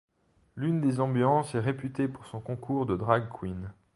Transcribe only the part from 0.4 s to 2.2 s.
L'une des ambiances est réputée